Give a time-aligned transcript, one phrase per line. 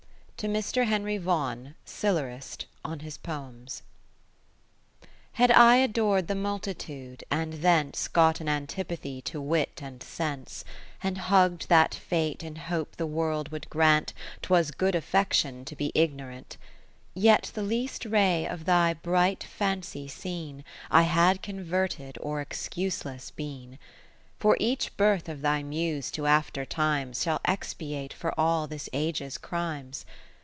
[0.37, 0.85] To Mr.
[0.87, 3.83] Henry Vaughan, Silurist, on his Poems
[5.33, 10.65] Had I ador'd the multitude, and thence Got an antipathy to Wit and Sense,
[11.03, 15.91] And hugg'd that fate in hope the World would grant 'Twas good affection to be
[15.93, 16.57] igno rant;
[17.13, 23.77] Yet the least ray of thy bright fancy seen, I had converted, or excuseless been;
[24.39, 29.37] For each birth of thy Muse to after times Shall expiate for all this Age's
[29.37, 30.03] crimes.